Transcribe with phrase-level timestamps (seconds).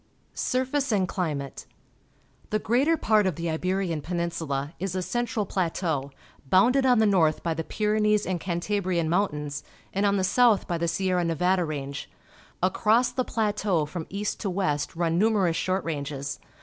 [0.33, 1.67] Surface and Climate.—
[2.49, 6.09] The greater part of tlie Ibeiian Peninsula is a central plateau,
[6.49, 9.61] bounded on the north by the Pyrenees and Cantabrian Mountains
[9.93, 12.09] and on the south by the Sierra Nevada Range.
[12.63, 16.39] Across the pla teau from east to west run numerous short ranges.